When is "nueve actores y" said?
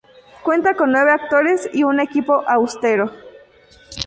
0.91-1.83